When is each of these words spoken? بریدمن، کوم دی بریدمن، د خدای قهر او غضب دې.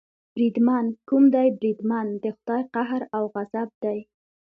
بریدمن، 0.33 0.85
کوم 1.07 1.23
دی 1.33 1.47
بریدمن، 1.59 2.07
د 2.23 2.25
خدای 2.37 2.61
قهر 2.73 3.01
او 3.15 3.23
غضب 3.33 3.69
دې. 3.83 3.99